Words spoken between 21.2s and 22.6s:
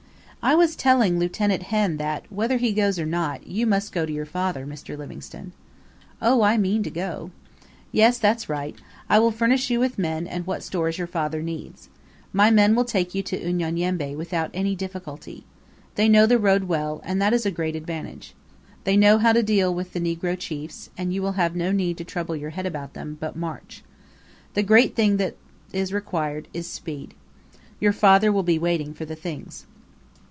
will have no need to trouble your